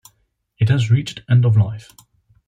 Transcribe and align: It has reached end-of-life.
It 0.57 0.69
has 0.69 0.89
reached 0.89 1.21
end-of-life. 1.29 1.93